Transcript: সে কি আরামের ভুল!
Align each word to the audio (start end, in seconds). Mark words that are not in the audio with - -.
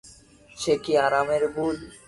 সে 0.57 0.73
কি 0.83 0.93
আরামের 1.05 1.43
ভুল! 1.53 1.75